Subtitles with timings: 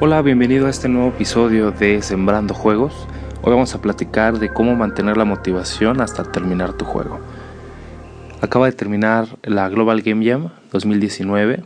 [0.00, 3.08] Hola, bienvenido a este nuevo episodio de Sembrando Juegos.
[3.42, 7.18] Hoy vamos a platicar de cómo mantener la motivación hasta terminar tu juego.
[8.40, 11.64] Acaba de terminar la Global Game Jam 2019.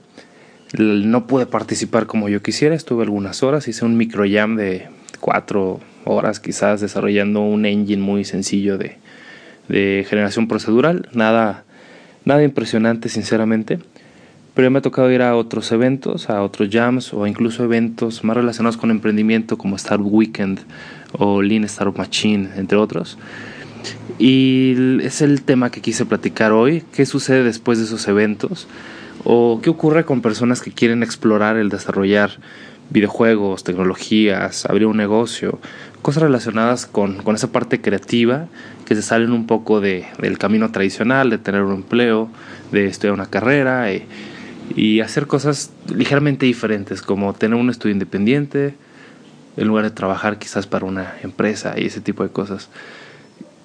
[0.79, 4.89] No pude participar como yo quisiera, estuve algunas horas, hice un micro jam de
[5.21, 8.97] cuatro horas quizás desarrollando un engine muy sencillo de,
[9.69, 11.65] de generación procedural, nada,
[12.25, 13.79] nada impresionante sinceramente
[14.55, 18.37] pero me ha tocado ir a otros eventos, a otros jams o incluso eventos más
[18.37, 20.61] relacionados con emprendimiento como Startup Weekend
[21.13, 23.19] o Lean Startup Machine, entre otros.
[24.19, 28.69] Y es el tema que quise platicar hoy, qué sucede después de esos eventos
[29.25, 32.33] o qué ocurre con personas que quieren explorar el desarrollar
[32.91, 35.59] videojuegos, tecnologías, abrir un negocio,
[36.03, 38.49] cosas relacionadas con, con esa parte creativa
[38.85, 42.29] que se salen un poco de, del camino tradicional, de tener un empleo,
[42.71, 43.93] de estudiar una carrera.
[43.93, 44.07] Y,
[44.75, 48.75] y hacer cosas ligeramente diferentes, como tener un estudio independiente
[49.57, 52.69] en lugar de trabajar quizás para una empresa y ese tipo de cosas.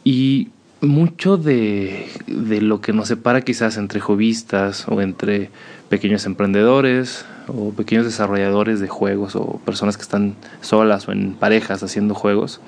[0.03, 0.49] Y
[0.81, 5.49] mucho de, de lo que nos separa quizás entre hobbyistas o entre
[5.89, 11.81] pequeños emprendedores o pequeños desarrolladores de juegos o personas que están solas o en parejas
[11.81, 12.59] haciendo juegos,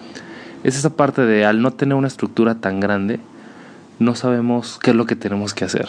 [0.64, 3.20] es esa parte de al no tener una estructura tan grande,
[4.00, 5.88] no sabemos qué es lo que tenemos que hacer.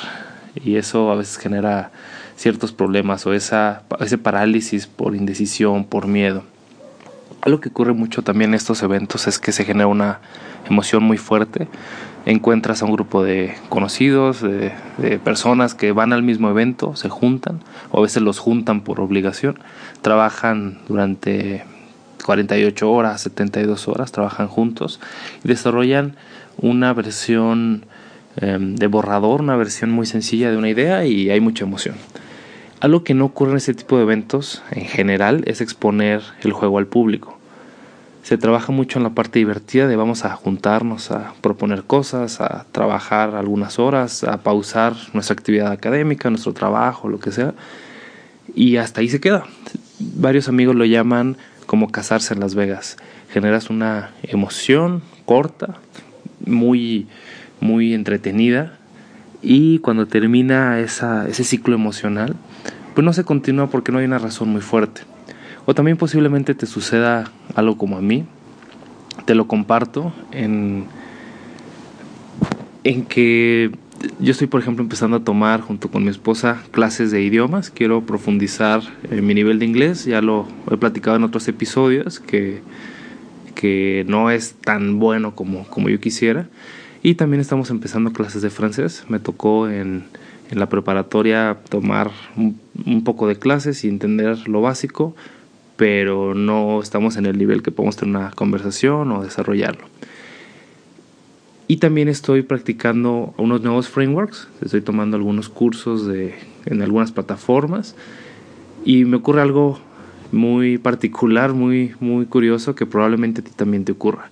[0.64, 1.92] Y eso a veces genera
[2.40, 6.42] ciertos problemas o esa, ese parálisis por indecisión, por miedo.
[7.42, 10.20] Algo que ocurre mucho también en estos eventos es que se genera una
[10.66, 11.68] emoción muy fuerte.
[12.24, 14.72] Encuentras a un grupo de conocidos, de,
[15.22, 19.58] personas que van al mismo evento, se juntan, o a veces los juntan por obligación,
[20.00, 21.64] trabajan durante
[22.24, 24.98] 48 horas, 72 horas, trabajan juntos
[25.44, 26.16] y desarrollan
[26.56, 27.84] una versión
[28.36, 31.96] em, de borrador, una versión muy sencilla de una idea y hay mucha emoción.
[32.80, 36.78] Algo que no ocurre en este tipo de eventos en general es exponer el juego
[36.78, 37.38] al público.
[38.22, 42.64] Se trabaja mucho en la parte divertida de vamos a juntarnos a proponer cosas, a
[42.72, 47.52] trabajar algunas horas, a pausar nuestra actividad académica, nuestro trabajo, lo que sea.
[48.54, 49.44] Y hasta ahí se queda.
[49.98, 51.36] Varios amigos lo llaman
[51.66, 52.96] como casarse en Las Vegas.
[53.30, 55.76] Generas una emoción corta,
[56.46, 57.08] muy,
[57.60, 58.79] muy entretenida.
[59.42, 62.36] Y cuando termina esa, ese ciclo emocional,
[62.94, 65.02] pues no se continúa porque no hay una razón muy fuerte.
[65.66, 68.24] O también posiblemente te suceda algo como a mí.
[69.24, 70.84] Te lo comparto en,
[72.84, 73.70] en que
[74.18, 77.70] yo estoy, por ejemplo, empezando a tomar junto con mi esposa clases de idiomas.
[77.70, 80.04] Quiero profundizar en mi nivel de inglés.
[80.04, 82.62] Ya lo he platicado en otros episodios que,
[83.54, 86.48] que no es tan bueno como, como yo quisiera.
[87.02, 89.04] Y también estamos empezando clases de francés.
[89.08, 90.04] Me tocó en
[90.58, 95.14] la preparatoria tomar un, poco de clases y entender lo básico,
[95.76, 99.84] pero no estamos en el nivel que podemos tener una conversación o desarrollarlo.
[101.68, 106.08] Y también estoy practicando unos nuevos frameworks, estoy tomando algunos cursos
[106.66, 107.94] en algunas plataformas
[108.84, 109.78] y me ocurre algo
[110.32, 114.30] muy particular, muy, muy curioso que probablemente a ti también te ocurra.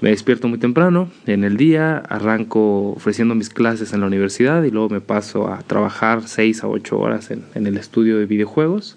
[0.00, 4.70] Me despierto muy temprano en el día, arranco ofreciendo mis clases en la universidad y
[4.70, 8.96] luego me paso a trabajar 6 a 8 horas en, el estudio de videojuegos,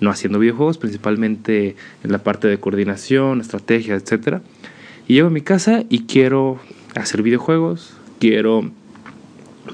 [0.00, 4.40] no haciendo videojuegos, principalmente en la parte de coordinación, estrategia, etc.
[5.06, 6.58] Y llego a mi casa y quiero
[6.96, 8.68] hacer videojuegos, quiero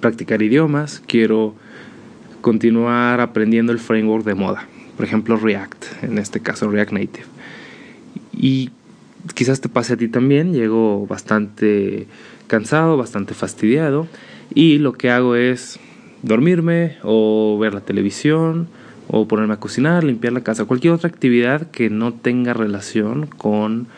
[0.03, 1.55] practicar idiomas, quiero
[2.43, 7.27] continuar aprendiendo el framework de moda, por ejemplo React, en este caso React Native.
[8.37, 8.71] Y
[9.35, 12.07] quizás te pase a ti también, llego bastante
[12.47, 14.07] cansado, bastante fastidiado
[14.55, 15.79] y lo que hago es
[16.23, 18.69] dormirme o ver la televisión
[19.09, 23.89] o ponerme a cocinar, limpiar la casa, cualquier otra actividad que no tenga relación con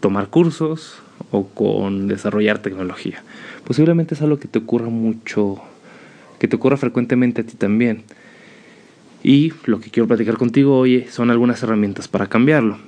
[0.00, 3.22] tomar cursos o con desarrollar tecnología.
[3.64, 5.60] Posiblemente es algo que te ocurra mucho,
[6.38, 8.04] que te ocurra frecuentemente a ti también.
[9.22, 12.78] Y lo que quiero platicar contigo hoy son algunas herramientas para cambiarlo.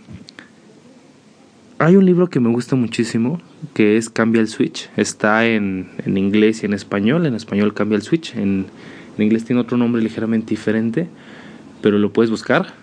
[1.82, 3.40] Hay un libro que me gusta muchísimo
[3.72, 4.90] que es Cambia el Switch.
[4.98, 7.24] Está en, inglés y en español.
[7.24, 8.36] En español cambia el Switch.
[8.36, 8.66] En,
[9.16, 11.08] inglés tiene otro nombre ligeramente diferente,
[11.80, 12.74] pero lo puedes buscar.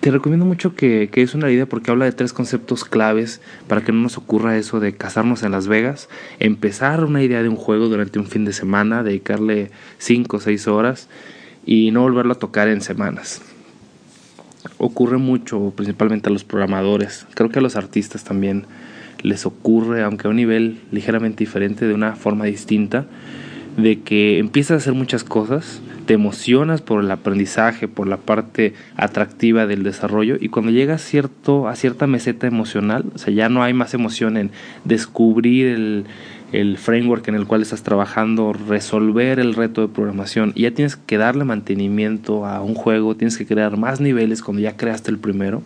[0.00, 3.84] Te recomiendo mucho que, que es una idea porque habla de tres conceptos claves para
[3.84, 6.08] que no nos ocurra eso de casarnos en Las Vegas,
[6.38, 10.68] empezar una idea de un juego durante un fin de semana, dedicarle 5 o 6
[10.68, 11.10] horas
[11.66, 13.42] y no volverlo a tocar en semanas
[14.78, 17.26] ocurre mucho, principalmente a los programadores.
[17.34, 18.66] Creo que a los artistas también
[19.22, 23.06] les ocurre, aunque a un nivel ligeramente diferente, de una forma distinta,
[23.76, 28.74] de que empiezas a hacer muchas cosas, te emocionas por el aprendizaje, por la parte
[28.96, 33.62] atractiva del desarrollo y cuando llegas cierto, a cierta meseta emocional, o sea, ya no
[33.62, 34.50] hay más emoción en
[34.84, 36.04] descubrir el,
[36.52, 40.96] el framework en el cual estás trabajando, resolver el reto de programación y ya tienes
[40.96, 45.18] que darle mantenimiento a un juego, tienes que crear más niveles cuando ya creaste el
[45.18, 45.62] primero.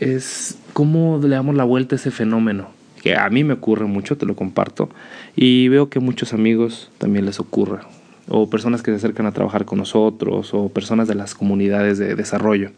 [0.00, 2.68] Es como le damos la vuelta a ese fenómeno,
[3.02, 4.90] que a mí me ocurre mucho, te lo comparto,
[5.34, 7.80] y veo que a muchos amigos también les ocurre
[8.28, 12.14] o personas que se acercan a trabajar con nosotros, o personas de las comunidades de
[12.14, 12.70] desarrollo.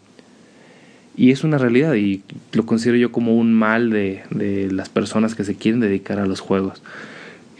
[1.18, 2.22] Y es una realidad y
[2.52, 6.26] lo considero yo como un mal de, de las personas que se quieren dedicar a
[6.26, 6.80] los juegos,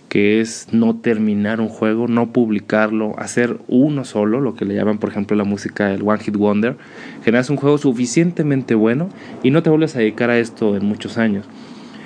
[0.08, 4.98] que es no terminar un juego, no publicarlo, hacer uno solo, lo que le llaman
[4.98, 6.76] por ejemplo la música el One Hit Wonder,
[7.24, 9.10] generas un juego suficientemente bueno
[9.42, 11.44] y no te vuelves a dedicar a esto en muchos años.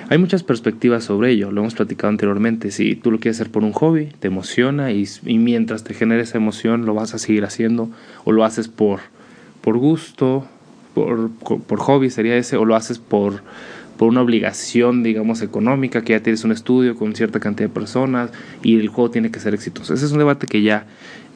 [0.09, 2.71] Hay muchas perspectivas sobre ello, lo hemos platicado anteriormente.
[2.71, 6.39] Si tú lo quieres hacer por un hobby, te emociona y, mientras te genere esa
[6.39, 7.91] emoción lo vas a seguir haciendo
[8.25, 9.01] o lo haces por,
[9.61, 10.47] por gusto,
[10.95, 13.43] por, por hobby sería ese, o lo haces por,
[13.97, 18.31] por una obligación, digamos, económica, que ya tienes un estudio con cierta cantidad de personas
[18.63, 19.95] y el juego tiene que ser exitoso.
[19.95, 20.87] Ese es un debate que ya,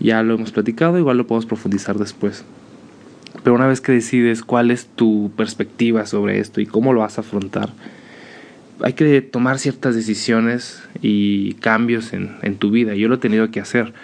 [0.00, 2.44] ya lo hemos platicado, igual lo podemos profundizar después.
[3.42, 7.18] Pero una vez que decides cuál es tu perspectiva sobre esto y cómo lo vas
[7.18, 7.72] a afrontar,
[8.82, 12.94] hay que tomar ciertas decisiones y cambios en, en, tu vida.
[12.94, 13.94] Yo lo he tenido que hacer.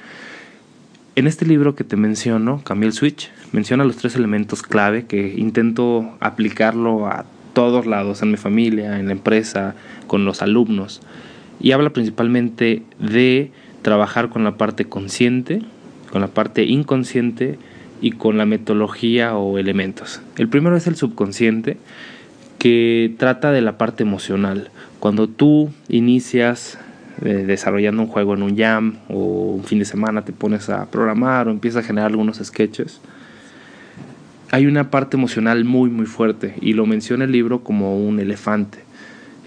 [1.14, 5.34] En este libro que te menciono, Cambié el Switch, menciona los tres elementos clave que
[5.37, 9.75] intento aplicarlo a todos lados, en mi familia, en la empresa,
[10.06, 11.00] con los alumnos.
[11.60, 13.50] Y habla principalmente de
[13.82, 15.62] trabajar con la parte consciente,
[16.10, 17.58] con la parte inconsciente
[18.00, 20.20] y con la metodología o elementos.
[20.37, 21.76] El primero es el subconsciente,
[22.58, 24.70] que trata de la parte emocional.
[25.00, 26.78] Cuando tú inicias
[27.25, 30.87] eh, desarrollando un juego en un jam o un fin de semana te pones a
[30.87, 33.00] programar o empiezas a generar algunos sketches,
[34.52, 38.78] hay una parte emocional muy muy fuerte y lo menciona el libro como un elefante.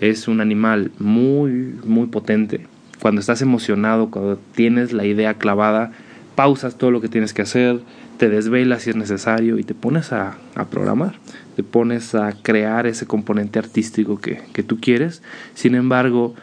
[0.02, 2.68] Es un animal muy muy potente.
[3.02, 5.94] Cuando estás emocionado, cuando tienes la idea clavada,
[6.36, 7.80] pausas todo lo que tienes que hacer,
[8.18, 11.16] te desvelas si es necesario y te pones a, a programar
[11.56, 15.22] te pones a crear ese componente artístico que, que tú quieres.
[15.54, 16.36] Sin embargo,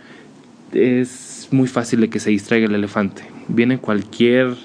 [0.72, 3.22] es muy fácil de que se distraiga el elefante.
[3.48, 4.56] Viene cualquier,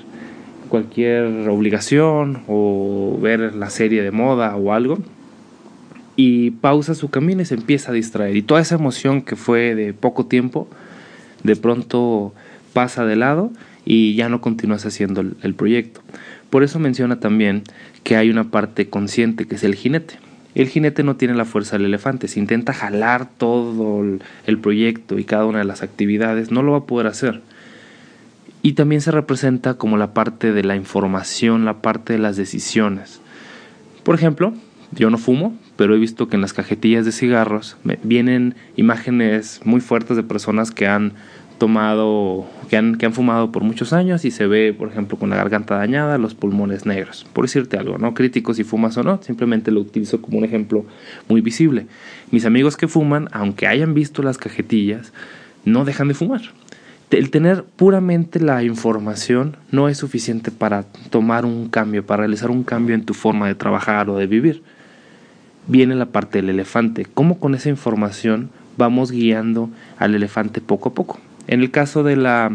[0.68, 5.00] cualquier obligación o ver la serie de moda o algo
[6.18, 8.36] y pausa su camino y se empieza a distraer.
[8.36, 10.68] Y toda esa emoción que fue de poco tiempo,
[11.44, 12.34] de pronto
[12.74, 13.52] pasa de lado
[13.86, 16.02] y ya no continúas haciendo el, proyecto.
[16.50, 17.64] Por eso menciona también
[18.04, 20.16] que hay una parte consciente que es el jinete.
[20.56, 22.28] El jinete no tiene la fuerza del elefante.
[22.28, 24.04] Si intenta jalar todo
[24.48, 27.42] el proyecto y cada una de las actividades, no lo va a poder hacer.
[28.68, 33.22] Y también se representa como la parte de la información, la parte de las decisiones.
[34.04, 34.54] Por ejemplo,
[34.92, 39.80] yo no fumo, pero he visto que en las cajetillas de cigarros vienen imágenes muy
[39.80, 41.14] fuertes de personas que han
[41.60, 45.30] tomado, que han, que han fumado por muchos años y se ve, por ejemplo, con
[45.30, 47.25] la garganta dañada, los pulmones negros.
[47.31, 50.86] Por decirte algo, no crítico si fumas o no, simplemente lo utilizo como un ejemplo
[51.30, 51.88] muy visible.
[52.31, 55.14] Mis amigos que fuman, aunque hayan visto las cajetillas,
[55.64, 56.42] no dejan de fumar.
[57.09, 62.64] El tener puramente la información no es suficiente para tomar un cambio, para realizar un
[62.64, 64.61] cambio en tu forma de trabajar o de vivir.
[65.68, 67.06] Viene la parte del elefante.
[67.06, 71.18] ¿Cómo con esa información vamos guiando al elefante poco a poco?
[71.47, 72.52] En el caso de la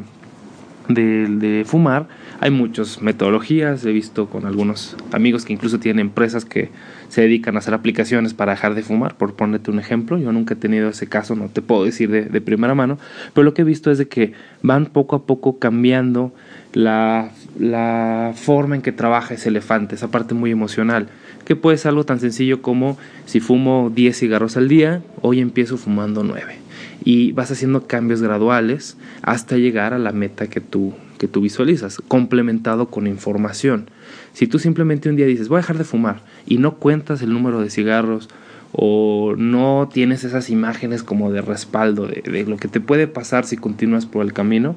[0.89, 2.07] de, fumar,
[2.43, 3.85] hay muchas metodologías.
[3.85, 6.71] He visto con algunos amigos que incluso tienen empresas que
[7.09, 10.19] se dedican a hacer aplicaciones para dejar de fumar, por ponerte un ejemplo.
[10.19, 12.99] Yo nunca he tenido ese caso, no te puedo decir de, primera mano,
[13.33, 16.35] pero lo que he visto es de que van poco a poco cambiando
[16.73, 17.31] la,
[17.61, 21.07] la forma en que trabaja ese elefante, esa parte muy emocional,
[21.45, 25.77] que puede ser algo tan sencillo como si fumo 10 cigarros al día, hoy empiezo
[25.77, 26.57] fumando 9
[27.05, 30.93] y vas haciendo cambios graduales hasta llegar a la meta que tú,
[31.23, 33.89] que tú visualizas, complementado con información.
[34.33, 37.33] Si tú simplemente un día dices, voy a dejar de fumar y no cuentas el
[37.33, 38.29] número de cigarros
[38.73, 43.57] o no tienes esas imágenes como de respaldo de, lo que te puede pasar si
[43.57, 44.75] continúas por el camino,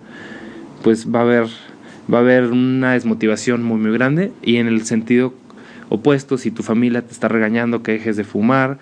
[0.84, 1.48] pues va a haber,
[2.14, 5.34] va a haber una desmotivación muy muy grande y en el sentido
[5.90, 8.78] opuesto, si tu familia te está regañando que dejes de fumar,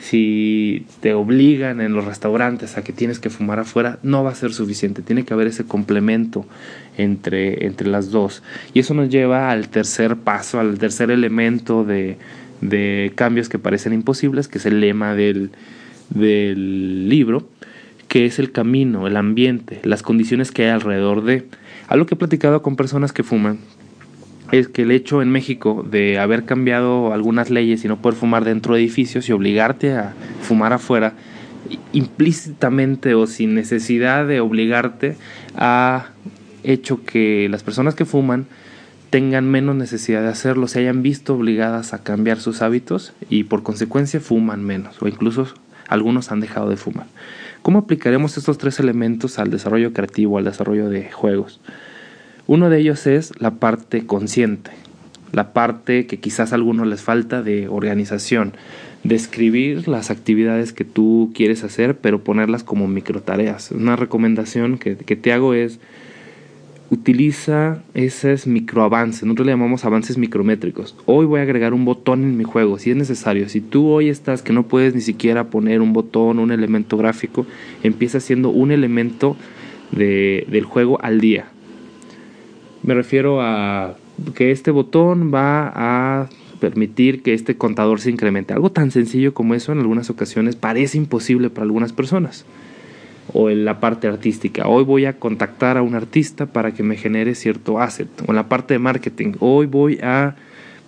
[0.00, 4.34] si te obligan en los restaurantes a que tienes que fumar afuera, no va a
[4.34, 5.02] ser suficiente.
[5.02, 6.46] Tiene que haber ese complemento
[6.96, 8.42] entre, entre las dos.
[8.74, 12.18] Y eso nos lleva al tercer paso, al tercer elemento de,
[12.60, 15.50] de cambios que parecen imposibles, que es el lema del,
[16.10, 17.48] del libro,
[18.08, 21.44] que es el camino, el ambiente, las condiciones que hay alrededor de.
[21.88, 23.58] Algo que he platicado con personas que fuman
[24.58, 28.44] es que el hecho en México de haber cambiado algunas leyes y no poder fumar
[28.44, 31.14] dentro de edificios y obligarte a fumar afuera,
[31.92, 35.16] implícitamente o sin necesidad de obligarte,
[35.56, 36.10] ha
[36.62, 38.46] hecho que las personas que fuman
[39.10, 43.62] tengan menos necesidad de hacerlo, se hayan visto obligadas a cambiar sus hábitos y por
[43.62, 45.48] consecuencia fuman menos o incluso
[45.88, 47.06] algunos han dejado de fumar.
[47.62, 51.60] ¿Cómo aplicaremos estos tres elementos al desarrollo creativo, al desarrollo de juegos?
[52.46, 54.70] Uno de ellos es la parte consciente,
[55.32, 58.52] la parte que quizás a algunos les falta de organización,
[59.02, 63.70] de escribir las actividades que tú quieres hacer, pero ponerlas como micro tareas.
[63.70, 65.80] Una recomendación que, que te hago es
[66.90, 70.94] utiliza esos microavances, nosotros le llamamos avances micrométricos.
[71.06, 73.48] Hoy voy a agregar un botón en mi juego, si es necesario.
[73.48, 77.46] Si tú hoy estás que no puedes ni siquiera poner un botón, un elemento gráfico,
[77.82, 79.36] empieza siendo un elemento
[79.92, 81.46] del juego al día.
[82.84, 83.94] Me refiero a
[84.34, 86.28] que este botón va a
[86.60, 88.52] permitir que este contador se incremente.
[88.52, 92.44] Algo tan sencillo como eso en algunas ocasiones parece imposible para algunas personas
[93.32, 94.68] o en la parte artística.
[94.68, 98.08] Hoy voy a contactar a un artista para que me genere cierto asset.
[98.26, 99.32] O en la parte de marketing.
[99.40, 100.36] Hoy voy a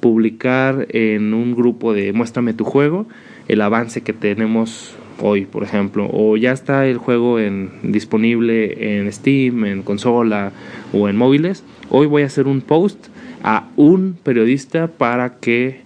[0.00, 3.06] publicar en un grupo de muéstrame tu juego
[3.48, 6.10] el avance que tenemos hoy, por ejemplo.
[6.12, 10.52] O ya está el juego en, disponible en Steam, en consola
[10.92, 11.64] o en móviles.
[11.88, 13.08] Hoy voy a hacer un post
[13.44, 15.82] a un periodista para que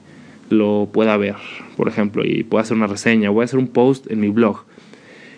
[0.49, 1.37] lo pueda ver,
[1.76, 3.28] por ejemplo, y pueda hacer una reseña.
[3.28, 4.64] Voy a hacer un post en mi blog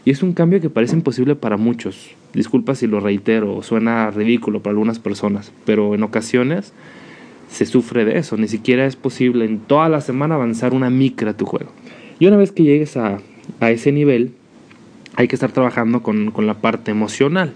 [0.05, 2.11] y es un cambio que parece imposible para muchos.
[2.33, 6.73] Disculpa si lo reitero, suena ridículo para algunas personas, pero en ocasiones
[7.51, 8.37] se sufre de eso.
[8.37, 11.71] Ni siquiera es posible en toda la semana avanzar una micra a tu juego.
[12.21, 13.19] Y una vez que llegues a,
[13.61, 14.31] ese nivel,
[15.17, 17.53] hay que estar trabajando con la parte emocional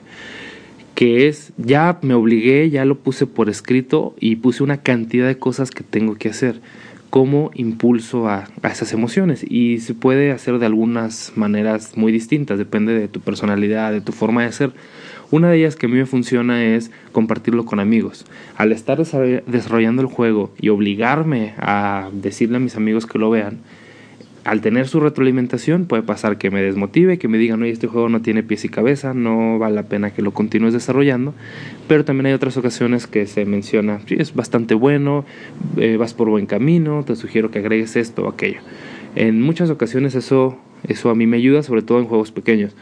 [0.97, 5.38] que es ya me obligué, ya lo puse por escrito y puse una cantidad de
[5.38, 6.61] cosas que tengo que hacer
[7.11, 12.99] como impulso a, esas emociones y se puede hacer de algunas maneras muy distintas, depende
[12.99, 14.73] de tu personalidad, de tu forma de ser.
[15.31, 18.25] Una de ellas que a mí me funciona es compartirlo con amigos.
[18.57, 23.59] Al estar desarrollando el juego y obligarme a decirle a mis amigos que lo vean,
[24.47, 28.09] al tener su retroalimentación puede pasar que me desmotive, que me digan, oye, este juego
[28.09, 31.35] no tiene pies y cabeza, no vale la pena que lo continúes desarrollando,
[31.88, 35.25] pero también hay otras ocasiones que se menciona, sí, es bastante bueno,
[35.79, 38.61] eh, vas por buen camino, te sugiero que agregues esto o aquello.
[39.17, 42.76] En muchas ocasiones eso, eso a mí me ayuda, sobre todo en juegos pequeños.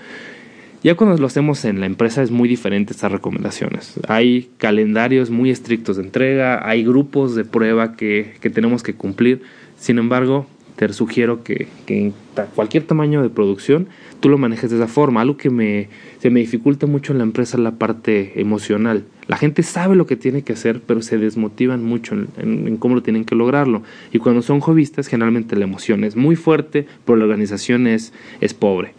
[0.83, 3.99] Ya cuando lo hacemos en la empresa es muy diferente estas recomendaciones.
[4.07, 9.41] Hay calendarios muy estrictos de entrega, hay grupos de prueba que, que tenemos que cumplir.
[9.79, 12.13] Sin embargo, te sugiero que, en
[12.55, 13.87] cualquier tamaño de producción
[14.21, 15.21] tú lo manejes de esa forma.
[15.21, 15.89] Algo que me,
[16.19, 19.05] se me dificulta mucho en la empresa es la parte emocional.
[19.29, 23.03] La gente sabe lo que tiene que hacer, pero se desmotivan mucho en, cómo lo
[23.03, 23.83] tienen que lograrlo.
[24.13, 28.55] Y cuando son jovistas, generalmente la emoción es muy fuerte, pero la organización es, es
[28.55, 28.95] pobre.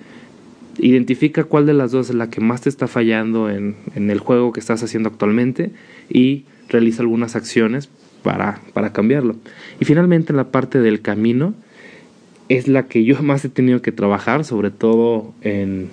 [0.77, 4.19] Identifica cuál de las dos es la que más te está fallando en, en el
[4.19, 5.71] juego que estás haciendo actualmente
[6.09, 7.89] y realiza algunas acciones
[8.25, 9.35] para, para cambiarlo.
[9.79, 11.53] Y finalmente en la parte del camino,
[12.49, 15.89] es la que yo más he tenido que trabajar, sobre todo en,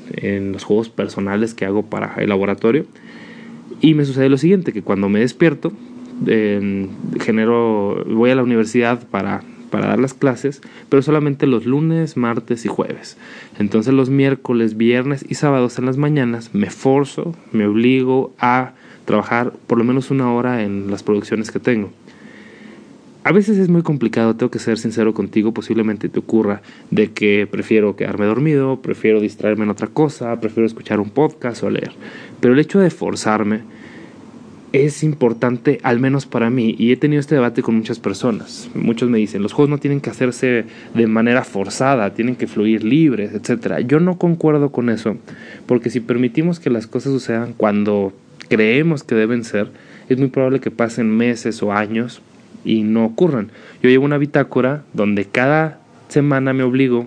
[0.52, 2.86] los juegos personales que hago para el laboratorio.
[3.80, 5.72] Y me sucede lo siguiente, que cuando me despierto,
[7.20, 12.64] genero, voy a la universidad para, para dar las clases, pero solamente los lunes, martes
[12.64, 13.16] y jueves.
[13.58, 19.52] Entonces los miércoles, viernes y sábados en las mañanas me forzo, me obligo a trabajar
[19.66, 21.90] por lo menos una hora en las producciones que tengo.
[23.24, 26.60] A veces es muy complicado, tengo que ser sincero contigo, posiblemente te ocurra
[26.90, 31.70] de que prefiero quedarme dormido, prefiero distraerme en otra cosa, prefiero escuchar un podcast o
[31.70, 31.92] leer.
[32.40, 33.60] Pero el hecho de forzarme
[34.72, 38.68] es importante, al menos para mí, y he tenido este debate con muchas personas.
[38.74, 42.82] Muchos me dicen, los juegos no tienen que hacerse de manera forzada, tienen que fluir
[42.82, 43.86] libres, etc.
[43.86, 45.16] Yo no concuerdo con eso,
[45.66, 48.12] porque si permitimos que las cosas sucedan cuando
[48.48, 49.68] creemos que deben ser,
[50.08, 52.20] es muy probable que pasen meses o años
[52.64, 53.50] y no ocurran.
[53.82, 57.06] Yo llevo una bitácora donde cada semana me obligo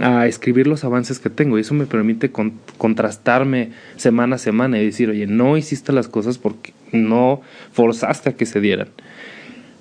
[0.00, 2.30] a escribir los avances que tengo y eso me permite
[2.78, 7.40] contrastarme semana a semana y decir, oye, no hiciste las cosas porque no
[7.72, 8.88] forzaste a que se dieran.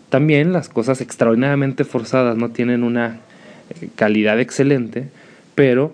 [0.10, 3.20] También las cosas extraordinariamente forzadas no tienen una
[3.82, 5.10] eh, calidad excelente,
[5.54, 5.94] pero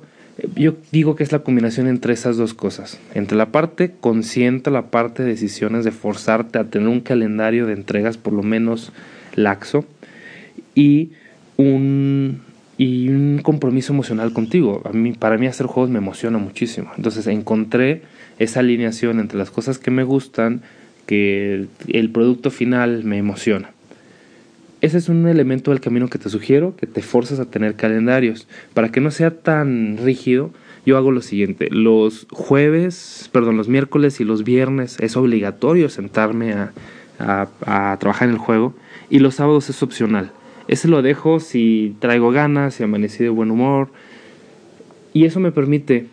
[0.56, 4.88] yo digo que es la combinación entre esas dos cosas, entre la parte consciente, la
[4.88, 8.92] parte de decisiones de forzarte a tener un calendario de entregas por lo menos
[9.36, 9.86] laxo
[10.74, 11.12] y
[11.58, 12.42] un,
[12.78, 14.82] y un compromiso emocional contigo.
[14.86, 16.92] A mí, para mí hacer juegos me emociona muchísimo.
[16.98, 18.02] Entonces encontré
[18.40, 20.62] esa alineación entre las cosas que me gustan,
[21.06, 23.73] que el producto final me emociona.
[24.84, 28.50] Ese es un elemento del camino que te sugiero, que te forces a tener calendarios.
[28.74, 30.52] Para que no sea tan rígido,
[30.86, 31.70] yo hago lo siguiente.
[31.72, 36.74] Los jueves, perdón, los miércoles y los viernes es obligatorio sentarme a,
[37.18, 38.74] a, trabajar en el juego
[39.10, 40.32] y los sábados es opcional.
[40.68, 43.88] Ese lo dejo si traigo ganas, si amanecí de buen humor.
[45.13, 46.08] Y eso me permite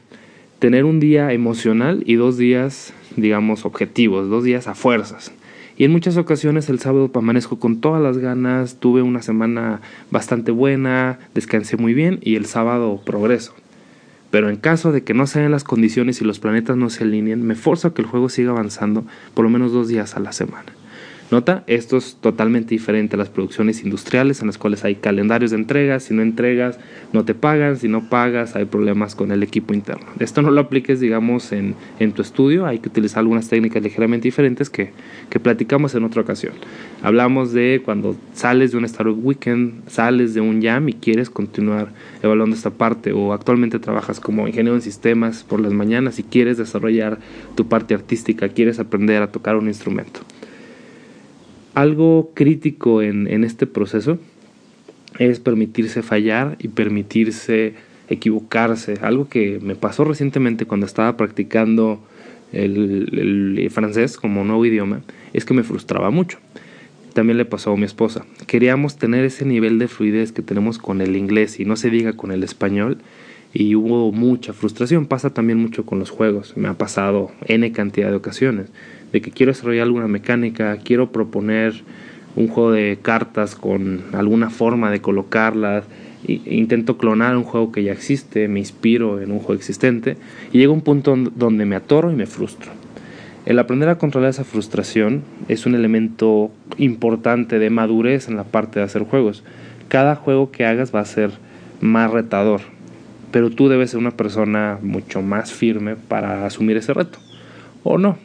[0.61, 5.33] tener un día emocional y dos días, digamos, objetivos, dos días a fuerzas.
[5.81, 10.51] Y en muchas ocasiones el sábado amanezco con todas las ganas, tuve una semana bastante
[10.51, 13.55] buena, descansé muy bien y el sábado progreso.
[14.31, 17.47] Pero en caso de que no sean las condiciones y los planetas no se alineen,
[17.47, 20.33] me forzo a que el juego siga avanzando por lo menos dos días a la
[20.33, 20.67] semana.
[21.31, 25.59] Nota, esto es totalmente diferente a las producciones industriales en las cuales hay calendarios de
[25.59, 26.81] entregas, si no entregas
[27.13, 30.07] no te pagan, si no pagas hay problemas con el equipo interno.
[30.19, 31.77] Esto no lo apliques digamos en,
[32.17, 34.91] tu estudio, hay que utilizar algunas técnicas ligeramente diferentes que,
[35.29, 36.53] que platicamos en otra ocasión.
[37.01, 41.93] Hablamos de cuando sales de un Startup Weekend, sales de un Jam y quieres continuar
[42.25, 46.59] evaluando esta parte o actualmente trabajas como ingeniero en sistemas por las mañanas y quieres
[46.59, 47.19] desarrollar
[47.55, 50.23] tu parte artística, quieres aprender a tocar un instrumento
[51.81, 54.19] algo crítico en, este proceso
[55.19, 57.75] es permitirse fallar y permitirse
[58.09, 58.99] equivocarse.
[59.01, 62.01] Algo que me pasó recientemente cuando estaba practicando
[62.53, 65.01] el, francés como nuevo idioma
[65.33, 66.39] es que me frustraba mucho.
[67.15, 68.27] También le pasó a mi esposa.
[68.47, 72.13] Queríamos tener ese nivel de fluidez que tenemos con el inglés y no se diga
[72.13, 72.99] con el español.
[73.53, 75.07] Y hubo mucha frustración.
[75.07, 76.57] Pasa también mucho con los juegos.
[76.57, 78.69] Me ha pasado N cantidad de ocasiones
[79.12, 81.83] de que quiero desarrollar alguna mecánica, quiero proponer
[82.37, 85.85] un juego de cartas con alguna forma de colocarlas,
[86.26, 90.17] intento clonar un juego que ya existe, me inspiro en un juego existente
[90.52, 92.71] y llega un punto donde me atoro y me frustro.
[93.47, 98.78] El aprender a controlar esa frustración es un elemento importante de madurez en la parte
[98.78, 99.43] de hacer juegos.
[99.89, 101.30] Cada juego que hagas va a ser
[101.80, 102.61] más retador,
[103.32, 107.19] pero tú debes ser una persona mucho más firme para asumir ese reto.
[107.82, 108.19] O no,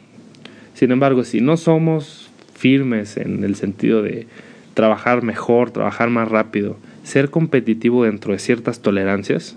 [0.76, 4.26] sin embargo, si no somos firmes en el sentido de
[4.74, 9.56] trabajar mejor, trabajar más rápido, ser competitivo dentro de ciertas tolerancias,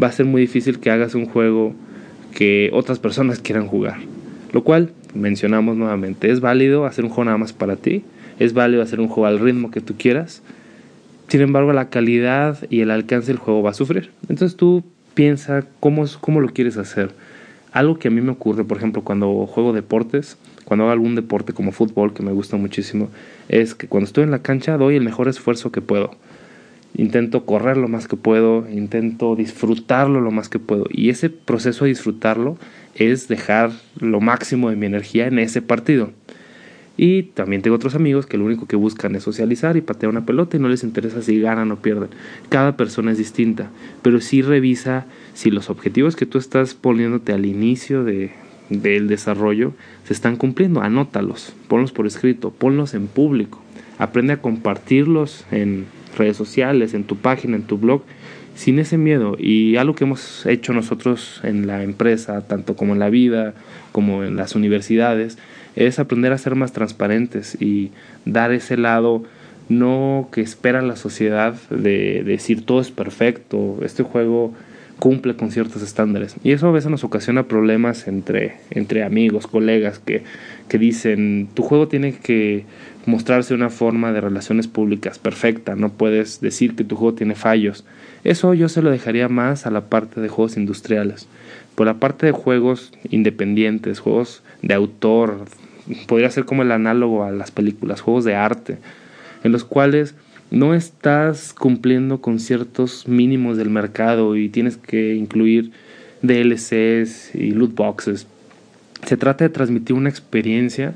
[0.00, 1.74] va a ser muy difícil que hagas un juego
[2.32, 3.96] que otras personas quieran jugar.
[4.52, 8.04] Lo cual, mencionamos nuevamente, es válido hacer un juego nada más para ti,
[8.38, 10.42] es válido hacer un juego al ritmo que tú quieras,
[11.26, 14.12] sin embargo la calidad y el alcance del juego va a sufrir.
[14.28, 14.84] Entonces tú
[15.14, 17.10] piensa cómo, cómo lo quieres hacer
[17.72, 21.52] algo que a mí me ocurre, por ejemplo, cuando juego deportes, cuando hago algún deporte
[21.52, 23.08] como fútbol, que me gusta muchísimo,
[23.48, 26.10] es que cuando estoy en la cancha doy el mejor esfuerzo que puedo.
[26.94, 30.86] Intento correr lo más que puedo, intento disfrutarlo lo más que puedo.
[30.90, 32.58] Y ese proceso de disfrutarlo
[32.94, 36.10] es dejar lo máximo de mi energía en ese partido.
[37.00, 40.26] Y también tengo otros amigos que lo único que buscan es socializar y patear una
[40.26, 42.08] pelota y no les interesa si ganan o pierden.
[42.48, 43.70] Cada persona es distinta,
[44.02, 48.32] pero sí revisa si los objetivos que tú estás poniéndote al inicio de,
[48.68, 50.82] del desarrollo se están cumpliendo.
[50.82, 53.62] Anótalos, ponlos por escrito, ponlos en público.
[53.98, 58.02] Aprende a compartirlos en redes sociales, en tu página, en tu blog,
[58.56, 59.36] sin ese miedo.
[59.38, 63.54] Y algo que hemos hecho nosotros en la empresa, tanto como en la vida,
[63.92, 65.38] como en las universidades,
[65.76, 67.90] es aprender a ser más transparentes y
[68.24, 69.24] dar ese lado
[69.68, 74.52] no que espera la sociedad de, decir todo es perfecto, este juego
[74.98, 76.34] cumple con ciertos estándares.
[76.42, 80.22] Y eso a veces nos ocasiona problemas entre, entre amigos, colegas, que,
[80.68, 82.64] que dicen, tu juego tiene que
[83.06, 87.84] mostrarse una forma de relaciones públicas perfecta, no puedes decir que tu juego tiene fallos.
[88.24, 91.28] Eso yo se lo dejaría más a la parte de juegos industriales.
[91.78, 95.44] Por la parte de juegos independientes, juegos de autor,
[96.08, 98.78] podría ser como el análogo a las películas, juegos de arte,
[99.44, 100.16] en los cuales
[100.50, 105.70] no estás cumpliendo con ciertos mínimos del mercado y tienes que incluir
[106.22, 108.26] DLCs y loot boxes.
[109.06, 110.94] Se trata de transmitir una experiencia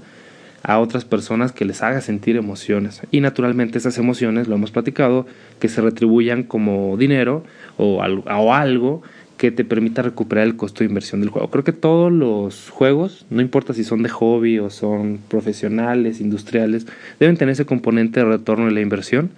[0.65, 3.03] a otras personas que les haga sentir emociones.
[3.13, 5.29] Y naturalmente esas emociones, lo hemos platicado,
[5.61, 7.45] que se retribuyan como dinero
[7.77, 9.03] o, o algo
[9.43, 11.51] que te permita recuperar el costo de inversión del juego.
[11.51, 16.87] Creo que todos los juegos, no importa si son de hobby o son profesionales, industriales,
[17.19, 19.31] deben tener ese componente de retorno de la inversión,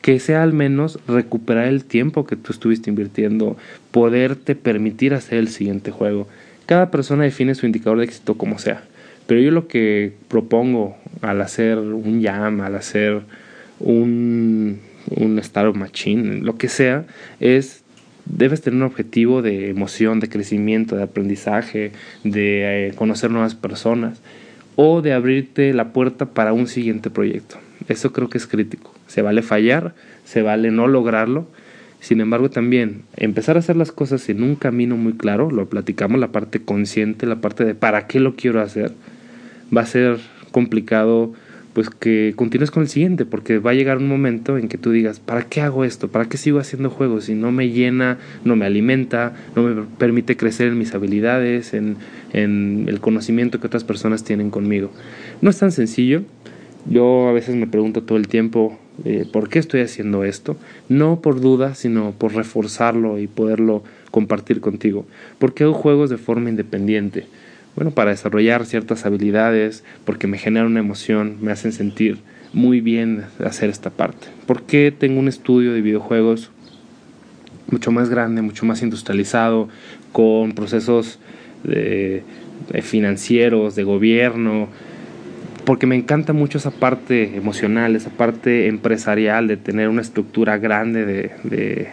[0.00, 3.58] que sea al menos recuperar el tiempo que tú estuviste invirtiendo,
[3.90, 6.26] poderte permitir hacer el siguiente juego.
[6.64, 8.84] Cada persona define su indicador de éxito como sea,
[9.26, 13.20] pero yo lo que propongo al hacer un jam, al hacer
[13.80, 14.80] un,
[15.10, 17.04] un Startup Machine, lo que sea,
[17.38, 17.79] es
[18.36, 21.92] debes tener un objetivo de emoción, de crecimiento, de aprendizaje,
[22.24, 24.20] de eh, conocer nuevas personas.
[24.76, 27.58] o de abrirte la puerta para un siguiente proyecto.
[27.88, 28.94] Eso creo que es crítico.
[29.08, 31.46] Se vale fallar, se vale no lograrlo.
[32.00, 36.18] Sin embargo, también empezar a hacer las cosas en un camino muy claro, lo platicamos,
[36.18, 38.92] la parte consciente, la parte de para qué lo quiero hacer,
[39.76, 40.18] va a ser
[40.50, 41.34] complicado
[41.72, 44.90] pues que continúes con el siguiente, porque va a llegar un momento en que tú
[44.90, 46.08] digas, ¿para qué hago esto?
[46.08, 47.24] ¿Para qué sigo haciendo juegos?
[47.24, 51.96] Si no me llena, no me alimenta, no me permite crecer en mis habilidades, en,
[52.32, 54.90] en el conocimiento que otras personas tienen conmigo.
[55.40, 56.22] No es tan sencillo.
[56.88, 60.56] Yo a veces me pregunto todo el tiempo, eh, ¿por qué estoy haciendo esto?
[60.88, 65.06] No por duda, sino por reforzarlo y poderlo compartir contigo.
[65.38, 67.26] ¿Por qué hago juegos de forma independiente?
[67.76, 72.18] Bueno, para desarrollar ciertas habilidades, porque me generan una emoción, me hacen sentir
[72.52, 74.28] muy bien hacer esta parte.
[74.46, 76.50] ¿Por qué tengo un estudio de videojuegos
[77.70, 79.68] mucho más grande, mucho más industrializado,
[80.12, 81.20] con procesos
[81.62, 82.24] de,
[82.82, 84.68] financieros, de gobierno?
[85.64, 91.04] Porque me encanta mucho esa parte emocional, esa parte empresarial de tener una estructura grande
[91.04, 91.88] de, de,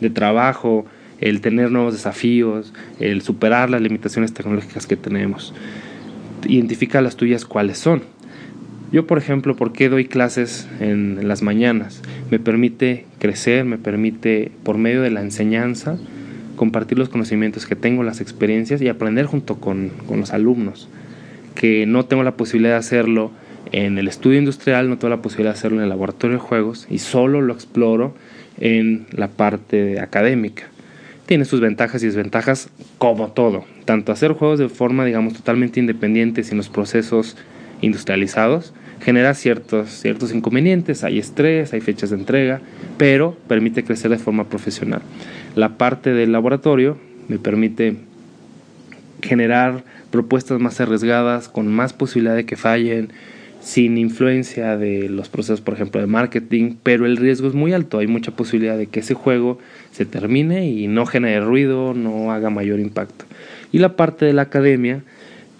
[0.00, 0.86] de trabajo,
[1.20, 5.54] el tener nuevos desafíos, el superar las limitaciones tecnológicas que tenemos.
[6.46, 8.02] Identifica las tuyas cuáles son.
[8.90, 12.02] Yo, por ejemplo, ¿por qué doy clases en, las mañanas?
[12.30, 15.96] Me permite crecer, me permite, por medio de la enseñanza,
[16.56, 20.88] compartir los conocimientos que tengo, las experiencias y aprender junto con, con los alumnos.
[21.54, 23.30] Que no tengo la posibilidad de hacerlo
[23.70, 26.86] en el estudio industrial, no tengo la posibilidad de hacerlo en el laboratorio de juegos
[26.90, 28.14] y solo lo exploro
[28.58, 30.70] en la parte académica
[31.30, 33.64] tiene sus ventajas y desventajas como todo.
[33.84, 37.36] Tanto hacer juegos de forma, digamos, totalmente independiente sin los procesos
[37.82, 42.60] industrializados genera ciertos, ciertos inconvenientes, hay estrés, hay fechas de entrega,
[42.98, 45.02] pero permite crecer de forma profesional.
[45.54, 47.94] La parte del laboratorio me permite
[49.22, 53.12] generar propuestas más arriesgadas, con más posibilidad de que fallen,
[53.60, 57.98] sin influencia de los procesos, por ejemplo, de marketing, pero el riesgo es muy alto.
[57.98, 59.58] Hay mucha posibilidad de que ese juego
[59.92, 63.26] se termine y no genere ruido, no haga mayor impacto.
[63.70, 65.02] Y la parte de la academia,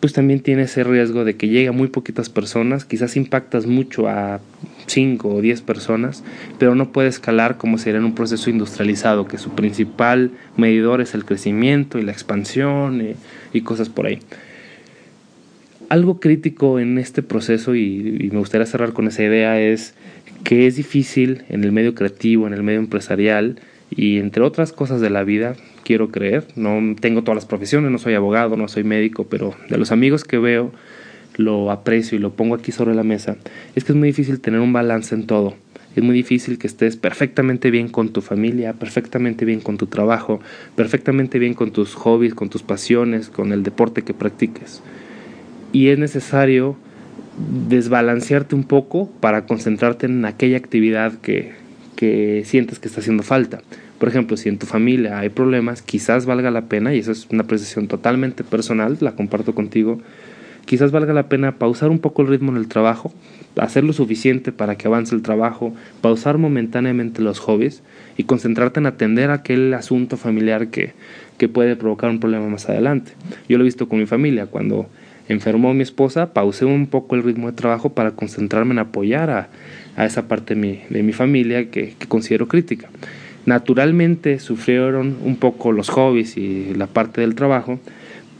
[0.00, 4.08] pues también tiene ese riesgo de que llegue a muy poquitas personas, quizás impactas mucho
[4.08, 4.40] a
[4.86, 6.24] 5 o 10 personas,
[6.58, 11.14] pero no puede escalar como sería en un proceso industrializado, que su principal medidor es
[11.14, 13.16] el crecimiento y la expansión eh,
[13.52, 14.20] y cosas por ahí
[15.90, 19.92] algo crítico en este proceso, y, me gustaría cerrar con esa idea, es
[20.44, 25.00] que es difícil en el medio creativo, en el medio empresarial y entre otras cosas
[25.00, 28.84] de la vida, quiero creer, no tengo todas las profesiones, no soy abogado, no soy
[28.84, 30.72] médico, pero de los amigos que veo,
[31.36, 33.36] lo aprecio y lo pongo aquí sobre la mesa,
[33.74, 35.56] es que es muy difícil tener un balance en todo.
[35.96, 40.40] Es muy difícil que estés perfectamente bien con tu familia, perfectamente bien con tu trabajo,
[40.76, 44.82] perfectamente bien con tus hobbies, con tus pasiones, con el deporte que practiques
[45.72, 46.76] y es necesario
[47.68, 51.52] desbalancearte un poco para concentrarte en aquella actividad que,
[51.96, 53.62] que sientes que está haciendo falta.
[53.98, 57.26] Por ejemplo, si en tu familia hay problemas, quizás valga la pena, y eso es
[57.30, 60.00] una apreciación totalmente personal, la comparto contigo,
[60.64, 63.12] quizás valga la pena pausar un poco el ritmo en el trabajo,
[63.56, 67.82] hacer lo suficiente para que avance el trabajo, pausar momentáneamente los hobbies
[68.16, 70.92] y concentrarte en atender aquel asunto familiar que,
[71.36, 73.12] que puede provocar un problema más adelante.
[73.48, 74.88] Yo lo he visto con mi familia, cuando
[75.32, 79.48] enfermó mi esposa, pausé un poco el ritmo de trabajo para concentrarme en apoyar a,
[80.04, 82.88] esa parte de mi, de mi familia que, considero crítica.
[83.46, 87.78] Naturalmente sufrieron un poco los hobbies y la parte del trabajo,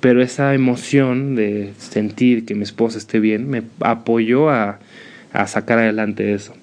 [0.00, 4.79] pero esa emoción de sentir que mi esposa esté bien me apoyó a,
[5.33, 6.55] a sacar adelante eso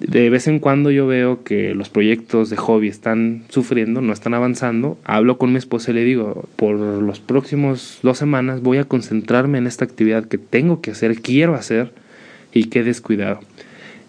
[0.00, 4.34] de vez en cuando yo veo que los proyectos de hobby están sufriendo, no están
[4.34, 8.84] avanzando, hablo con mi esposa y le digo, por los próximos dos semanas voy a
[8.84, 11.92] concentrarme en esta actividad que tengo que hacer, quiero hacer
[12.52, 13.40] y que descuidado.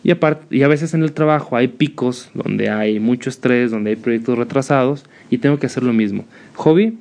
[0.04, 3.91] Y, aparte, y a veces en el trabajo hay picos donde hay mucho estrés, donde
[3.91, 6.26] hay proyectos retrasados y tengo que hacer lo mismo.
[6.56, 6.98] Hobby,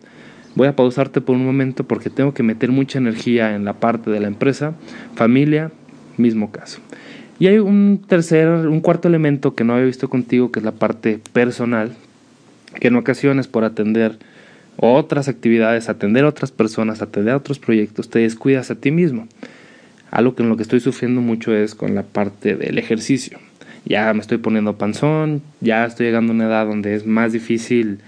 [0.54, 4.10] voy a pausarte por un momento porque tengo que meter mucha energía en la parte
[4.10, 4.74] de la empresa.
[5.16, 5.70] Familia,
[6.16, 6.80] mismo caso.
[7.38, 10.72] Y hay un tercer, un cuarto elemento que no había visto contigo, que es la
[10.72, 11.92] parte personal,
[12.80, 14.18] que en ocasiones por atender
[14.76, 19.26] otras actividades, atender a otras personas, atender a otros proyectos, te descuidas a ti mismo.
[20.10, 23.38] Algo que en lo que estoy sufriendo mucho es con la parte del ejercicio.
[23.84, 27.98] Ya me estoy poniendo panzón, ya estoy llegando a una edad donde es más difícil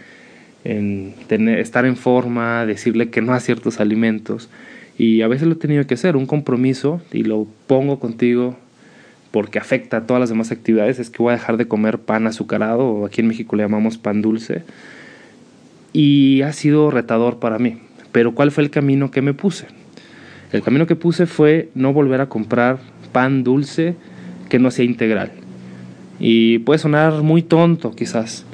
[0.65, 4.49] estar en forma, decirle que no a ciertos alimentos.
[4.99, 8.57] Y a veces lo he tenido que hacer, un compromiso, y lo pongo contigo
[9.37, 12.27] porque afecta a todas las demás actividades, es que voy a dejar de comer pan
[12.27, 14.63] azucarado, o aquí en México le llamamos pan dulce,
[15.93, 17.77] y ha sido retador para mí.
[18.13, 19.67] Pero ¿cuál fue el camino que me puse?
[20.53, 22.79] El camino que puse fue no volver a comprar
[23.13, 23.95] pan dulce
[24.49, 25.33] que no sea integral.
[26.19, 28.47] Y puede sonar muy tonto quizás.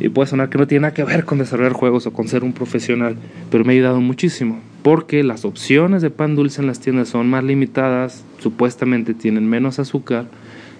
[0.00, 2.44] Y puede sonar que no tiene nada que ver con desarrollar juegos o con ser
[2.44, 3.16] un profesional.
[3.50, 4.69] Pero me ha ayudado muchísimo.
[4.82, 8.24] Porque las opciones de pan dulce en las tiendas son más limitadas.
[8.38, 10.26] Supuestamente tienen menos azúcar.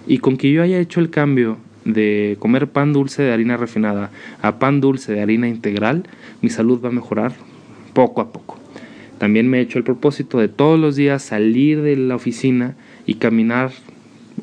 [0.07, 4.11] Y con que yo haya hecho el cambio de comer pan dulce de harina refinada
[4.43, 6.05] a pan dulce de harina integral,
[6.43, 7.33] mi salud va a mejorar
[7.95, 8.59] poco a poco.
[9.19, 12.75] También me he hecho el propósito de todos los días salir de la oficina
[13.07, 13.71] y caminar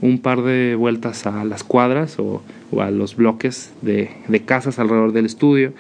[0.01, 2.43] un par de vueltas a las cuadras o,
[2.79, 4.11] a los bloques de,
[4.45, 5.73] casas alrededor del estudio.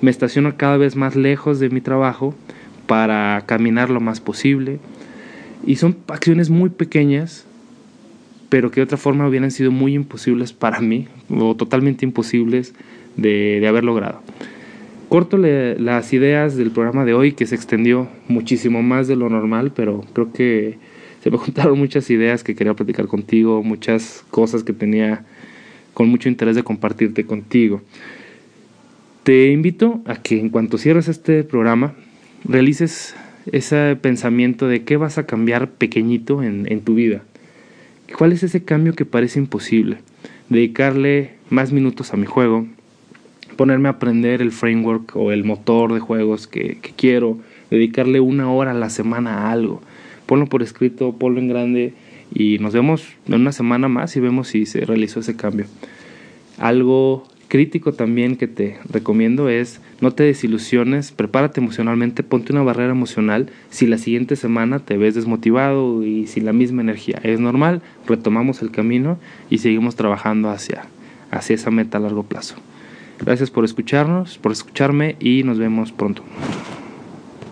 [0.00, 2.34] Me estaciono cada vez más lejos de mi trabajo
[2.88, 4.80] para caminar lo más posible.
[5.64, 7.44] Y son acciones muy pequeñas,
[8.48, 12.74] pero que de otra forma hubieran sido muy imposibles para mí, o totalmente imposibles
[13.16, 14.22] de, haber logrado.
[15.08, 19.72] Corto las ideas del programa de hoy, que se extendió muchísimo más de lo normal,
[19.74, 20.78] pero creo que
[21.22, 25.24] se me juntaron muchas ideas que quería platicar contigo, muchas cosas que tenía
[25.92, 27.82] con mucho interés de compartirte contigo.
[29.24, 31.94] Te invito a que en cuanto cierres este programa,
[32.44, 33.14] realices
[33.50, 37.22] ese pensamiento de qué vas a cambiar pequeñito en, en tu vida.
[38.16, 39.98] ¿Cuál es ese cambio que parece imposible?
[40.48, 42.66] Dedicarle más minutos a mi juego,
[43.56, 47.38] ponerme a aprender el framework o el motor de juegos que, que quiero,
[47.70, 49.82] dedicarle una hora a la semana a algo
[50.28, 51.94] ponlo por escrito, ponlo en grande
[52.32, 55.64] y nos vemos en una semana más y vemos si se realizó ese cambio.
[56.58, 62.92] Algo crítico también que te recomiendo es no te desilusiones, prepárate emocionalmente, ponte una barrera
[62.92, 67.20] emocional si la siguiente semana te ves desmotivado y sin la misma energía.
[67.24, 69.18] Es normal, retomamos el camino
[69.50, 70.84] y seguimos trabajando hacia,
[71.30, 72.54] hacia esa meta a largo plazo.
[73.20, 76.22] Gracias por escucharnos, por escucharme y nos vemos pronto.